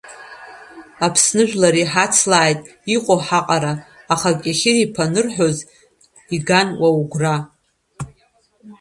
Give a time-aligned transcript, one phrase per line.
[1.05, 2.61] Аԥсныжәлар иҳацлааит
[2.95, 3.73] иҟоу ҳаҟара,
[4.13, 5.57] аха Кьехьыриԥа анырҳәоз
[6.35, 7.35] иган уа угәра.